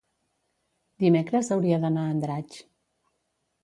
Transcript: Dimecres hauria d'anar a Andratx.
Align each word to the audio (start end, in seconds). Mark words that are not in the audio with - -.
Dimecres 1.05 1.53
hauria 1.59 1.81
d'anar 1.87 2.09
a 2.09 2.15
Andratx. 2.19 2.61